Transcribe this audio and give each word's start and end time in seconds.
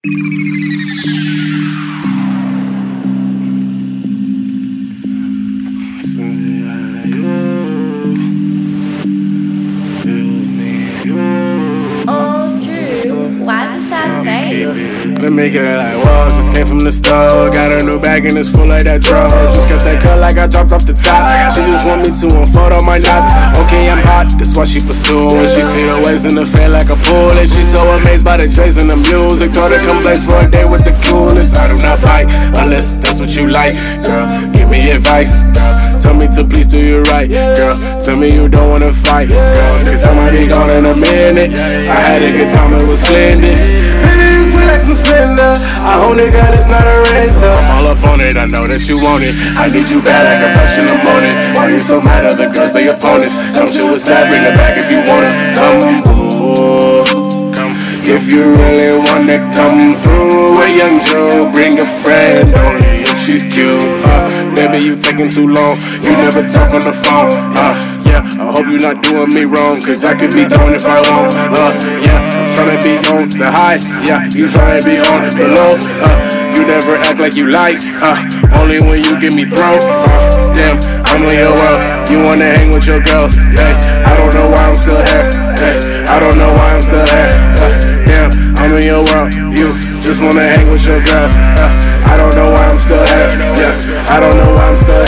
Oh, 0.00 0.10
okay. 12.60 13.10
Why 13.42 13.76
the 13.76 13.82
sad 13.88 14.24
face? 14.24 15.07
Let 15.18 15.34
me 15.34 15.50
get 15.50 15.66
it 15.66 15.74
like, 15.74 15.98
whoa, 15.98 16.30
just 16.30 16.54
came 16.54 16.62
from 16.62 16.78
the 16.78 16.94
store. 16.94 17.50
Got 17.50 17.74
a 17.74 17.82
new 17.82 17.98
bag 17.98 18.24
and 18.24 18.38
it's 18.38 18.54
full 18.54 18.70
like 18.70 18.86
that 18.86 19.02
drum. 19.02 19.26
Just 19.50 19.66
got 19.66 19.82
that 19.82 19.98
cut 19.98 20.18
like 20.22 20.38
I 20.38 20.46
dropped 20.46 20.70
off 20.70 20.86
the 20.86 20.94
top. 20.94 21.26
She 21.50 21.58
just 21.66 21.82
want 21.90 22.06
me 22.06 22.14
to 22.14 22.26
unfold 22.38 22.70
all 22.70 22.86
my 22.86 23.02
knots. 23.02 23.34
Okay, 23.66 23.90
I'm 23.90 23.98
hot, 24.06 24.30
that's 24.38 24.54
why 24.54 24.62
she 24.62 24.78
pursuing. 24.78 25.50
She 25.50 25.58
see 25.58 25.90
the 25.90 25.98
waves 26.06 26.22
in 26.22 26.38
the 26.38 26.46
fan 26.46 26.70
like 26.70 26.86
a 26.86 26.96
pool. 27.10 27.34
And 27.34 27.50
she 27.50 27.66
so 27.66 27.82
amazed 27.98 28.22
by 28.22 28.38
the 28.38 28.46
J's 28.46 28.78
and 28.78 28.86
the 28.86 28.94
music. 28.94 29.50
Told 29.50 29.74
her 29.74 29.82
come 29.82 30.06
blaze 30.06 30.22
for 30.22 30.38
a 30.38 30.46
day 30.46 30.62
with 30.62 30.86
the 30.86 30.94
coolest. 31.10 31.50
I 31.58 31.66
do 31.66 31.76
not 31.82 31.98
bite 31.98 32.30
unless 32.54 32.94
that's 33.02 33.18
what 33.18 33.34
you 33.34 33.50
like. 33.50 33.74
Girl, 34.06 34.22
give 34.54 34.70
me 34.70 34.94
advice. 34.94 35.42
Girl, 35.50 35.74
tell 35.98 36.14
me 36.14 36.30
to 36.38 36.46
please 36.46 36.70
do 36.70 36.78
you 36.78 37.02
right. 37.10 37.26
Girl, 37.26 37.74
tell 38.06 38.14
me 38.14 38.30
you 38.30 38.46
don't 38.46 38.70
wanna 38.70 38.94
fight. 38.94 39.34
Girl, 39.34 39.50
cause 39.82 40.06
I 40.06 40.14
might 40.14 40.30
be 40.30 40.46
gone 40.46 40.70
in 40.70 40.86
a 40.86 40.94
minute. 40.94 41.58
I 41.90 42.06
had 42.06 42.22
a 42.22 42.30
good 42.30 42.54
time, 42.54 42.70
it 42.78 42.86
was 42.86 43.02
splendid. 43.02 43.58
Baby, 43.98 44.26
you 44.30 44.46
sweet 44.54 44.68
own 46.08 46.18
it, 46.18 46.32
girl, 46.32 46.52
it's 46.56 46.66
not 46.66 46.88
a 46.88 46.96
razor. 47.12 47.52
I'm 47.52 47.68
all 47.76 47.86
up 47.92 48.02
on 48.08 48.20
it, 48.24 48.36
I 48.36 48.48
know 48.48 48.64
that 48.64 48.88
you 48.88 48.96
want 48.96 49.24
it. 49.28 49.36
I 49.60 49.68
need 49.68 49.88
you 49.92 50.00
bad 50.00 50.24
like 50.24 50.40
a 50.40 50.50
brush 50.56 50.80
in 50.80 50.88
the 50.88 50.96
morning. 51.04 51.34
Why 51.54 51.68
you 51.68 51.80
so 51.84 52.00
mad? 52.00 52.24
Other 52.24 52.48
girls, 52.48 52.72
they 52.72 52.88
opponents. 52.88 53.36
Come 53.52 53.68
chill 53.68 53.92
with 53.92 54.00
sad, 54.00 54.32
bring 54.32 54.42
it 54.42 54.56
back 54.56 54.80
if 54.80 54.88
you 54.88 55.04
wanna. 55.04 55.28
Come, 55.52 56.00
ooh. 56.08 57.04
If 58.08 58.32
you 58.32 58.56
really 58.56 58.96
wanna 59.04 59.36
come 59.52 60.00
through, 60.00 60.56
a 60.56 60.66
young 60.72 60.96
Joe, 61.04 61.52
bring 61.52 61.76
a 61.76 61.84
friend 62.00 62.56
only 62.56 63.04
if 63.04 63.16
she's 63.20 63.44
cute. 63.52 63.84
Uh, 64.08 64.32
baby, 64.56 64.80
you 64.80 64.96
taking 64.96 65.28
too 65.28 65.44
long. 65.44 65.76
You 66.00 66.16
never 66.16 66.40
talk 66.48 66.72
on 66.72 66.88
the 66.88 66.96
phone. 67.04 67.28
Uh, 67.52 67.76
yeah, 68.08 68.24
I 68.40 68.48
hope 68.48 68.64
you're 68.64 68.80
not 68.80 69.04
doing 69.04 69.28
me 69.36 69.44
wrong, 69.44 69.76
cause 69.84 70.08
I 70.08 70.16
could 70.16 70.32
be 70.32 70.48
gone 70.48 70.72
if 70.72 70.88
I 70.88 71.04
want. 71.04 71.36
Uh, 71.36 71.72
yeah, 72.00 72.17
the 73.36 73.50
high. 73.50 73.76
Yeah, 74.06 74.24
you 74.32 74.48
try 74.48 74.80
to 74.80 74.82
be 74.84 74.96
on 74.96 75.28
the 75.28 75.48
low. 75.52 75.74
Uh, 76.00 76.16
you 76.56 76.64
never 76.64 76.96
act 76.96 77.20
like 77.20 77.36
you 77.36 77.50
like. 77.50 77.76
Uh, 78.00 78.16
only 78.60 78.80
when 78.80 79.04
you 79.04 79.20
get 79.20 79.34
me 79.34 79.44
thrown. 79.44 79.78
Uh, 79.82 80.52
damn, 80.54 80.80
I'm 81.04 81.20
your 81.28 81.52
world. 81.52 81.80
You 82.08 82.22
wanna 82.24 82.48
hang 82.48 82.72
with 82.72 82.86
your 82.86 83.00
girls. 83.00 83.34
Hey, 83.34 83.72
I 84.06 84.16
don't 84.16 84.32
know 84.32 84.48
why 84.48 84.62
I'm 84.64 84.76
still 84.76 85.02
here. 85.02 85.28
Hey, 85.58 85.76
I 86.08 86.16
don't 86.20 86.36
know 86.38 86.52
why 86.54 86.74
I'm 86.74 86.82
still 86.82 87.06
here. 87.06 87.32
Uh, 87.58 88.06
damn, 88.06 88.30
I'm 88.56 88.72
in 88.76 88.84
your 88.86 89.04
world. 89.04 89.34
You 89.34 89.68
just 90.00 90.22
wanna 90.22 90.48
hang 90.48 90.70
with 90.70 90.84
your 90.86 91.02
girls. 91.04 91.34
Uh, 91.36 91.68
I 92.08 92.16
don't 92.16 92.34
know 92.34 92.50
why 92.50 92.64
I'm 92.64 92.78
still 92.78 93.04
here. 93.04 93.30
Yeah, 93.36 94.14
I 94.14 94.20
don't 94.20 94.36
know 94.36 94.54
why 94.54 94.68
I'm 94.70 94.76
still 94.76 95.04
here. 95.04 95.07